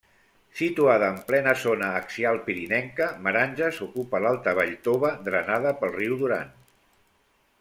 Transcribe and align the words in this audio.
Situada 0.59 1.09
en 1.15 1.19
plena 1.31 1.51
zona 1.63 1.89
axial 1.97 2.39
pirinenca, 2.47 3.09
Meranges 3.27 3.81
ocupa 3.89 4.23
l'alta 4.27 4.55
vall 4.61 4.73
Tova, 4.89 5.13
drenada 5.29 5.75
pel 5.83 5.95
riu 5.99 6.17
Duran. 6.23 6.51